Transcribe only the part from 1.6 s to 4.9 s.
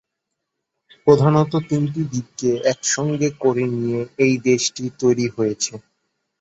তিনটি দ্বীপকে একসঙ্গে করে নিয়ে এই দেশটি